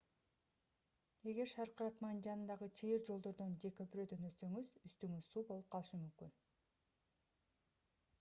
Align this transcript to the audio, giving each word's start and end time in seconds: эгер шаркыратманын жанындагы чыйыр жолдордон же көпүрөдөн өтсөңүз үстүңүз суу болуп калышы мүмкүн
эгер 1.31 1.49
шаркыратманын 1.51 2.21
жанындагы 2.27 2.69
чыйыр 2.81 3.03
жолдордон 3.09 3.53
же 3.65 3.71
көпүрөдөн 3.81 4.25
өтсөңүз 4.31 4.71
үстүңүз 4.89 5.29
суу 5.35 5.45
болуп 5.51 5.69
калышы 5.77 6.01
мүмкүн 6.05 6.33